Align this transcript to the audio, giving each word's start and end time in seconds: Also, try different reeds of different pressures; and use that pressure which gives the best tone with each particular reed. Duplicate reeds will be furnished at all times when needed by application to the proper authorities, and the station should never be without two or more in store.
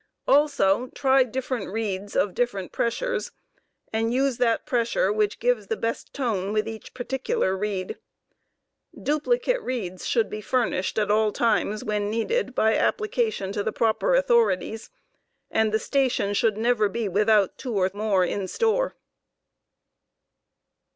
Also, 0.27 0.87
try 0.95 1.23
different 1.23 1.69
reeds 1.69 2.15
of 2.15 2.33
different 2.33 2.71
pressures; 2.71 3.31
and 3.93 4.11
use 4.11 4.39
that 4.39 4.65
pressure 4.65 5.13
which 5.13 5.37
gives 5.37 5.67
the 5.67 5.77
best 5.77 6.11
tone 6.11 6.51
with 6.51 6.67
each 6.67 6.95
particular 6.95 7.55
reed. 7.55 7.99
Duplicate 8.99 9.61
reeds 9.61 10.15
will 10.15 10.23
be 10.23 10.41
furnished 10.41 10.97
at 10.97 11.11
all 11.11 11.31
times 11.31 11.83
when 11.83 12.09
needed 12.09 12.55
by 12.55 12.75
application 12.75 13.51
to 13.51 13.61
the 13.61 13.71
proper 13.71 14.15
authorities, 14.15 14.89
and 15.51 15.71
the 15.71 15.77
station 15.77 16.33
should 16.33 16.57
never 16.57 16.89
be 16.89 17.07
without 17.07 17.59
two 17.59 17.75
or 17.75 17.91
more 17.93 18.25
in 18.25 18.47
store. 18.47 18.95